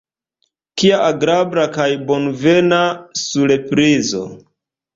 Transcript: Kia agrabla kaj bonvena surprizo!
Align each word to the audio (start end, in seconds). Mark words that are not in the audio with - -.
Kia 0.81 1.01
agrabla 1.09 1.65
kaj 1.75 1.87
bonvena 2.09 2.81
surprizo! 3.27 4.27